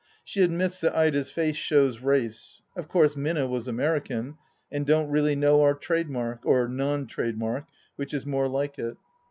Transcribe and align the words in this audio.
She 0.23 0.41
admits 0.41 0.81
that 0.81 0.95
Ida's 0.95 1.29
face 1.29 1.55
shows 1.57 1.99
"race." 1.99 2.63
Of 2.75 2.87
course 2.87 3.15
Minna 3.15 3.45
was 3.47 3.67
American, 3.67 4.39
and 4.71 4.83
don't 4.83 5.11
really 5.11 5.35
know 5.35 5.61
our 5.61 5.75
trademark— 5.75 6.39
or 6.43 6.67
non 6.67 7.05
trademark, 7.05 7.65
which 7.97 8.11
is 8.11 8.25
more 8.25 8.47
like 8.47 8.79
it. 8.79 8.97